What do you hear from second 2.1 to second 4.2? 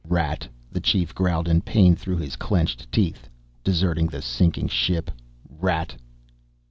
his clenched teeth. "Deserting